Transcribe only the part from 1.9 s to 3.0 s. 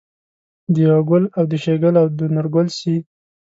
او د نورګل سي